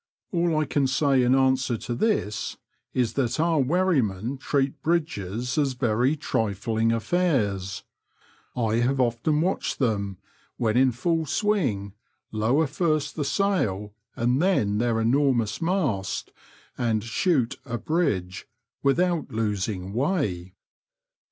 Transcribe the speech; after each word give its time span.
All 0.31 0.57
I 0.57 0.65
can 0.65 0.87
say 0.87 1.21
in 1.21 1.35
answer 1.35 1.77
to 1.77 1.93
this 1.93 2.57
is 2.91 3.13
that 3.13 3.39
our 3.39 3.59
wherrymen 3.61 4.39
treat 4.39 4.81
bridges 4.81 5.59
as 5.59 5.73
very 5.73 6.15
trifling 6.17 6.91
affairs; 6.91 7.83
I 8.55 8.77
have 8.77 8.99
often 8.99 9.41
watched 9.41 9.77
them, 9.77 10.17
when 10.57 10.75
in 10.75 10.91
full 10.91 11.27
swing, 11.27 11.93
lower 12.31 12.65
first 12.65 13.15
the 13.15 13.23
sail, 13.23 13.93
and 14.15 14.41
then 14.41 14.79
their 14.79 14.99
enormous 14.99 15.61
mast, 15.61 16.31
and 16.79 17.03
shoot" 17.03 17.57
a 17.65 17.77
bridge, 17.77 18.47
without 18.81 19.29
losing 19.31 19.93
way. 19.93 20.55